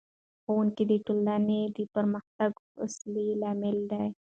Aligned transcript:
ښوونکی 0.43 0.83
د 0.91 0.93
ټولنې 1.05 1.61
د 1.75 1.77
پرمختګ 1.93 2.51
اصلي 2.85 3.27
لامل 3.41 3.77
دی. 3.91 4.05